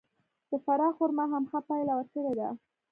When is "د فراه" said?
0.49-0.93